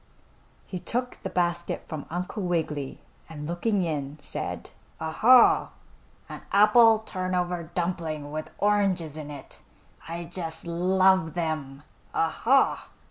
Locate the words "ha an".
5.11-6.41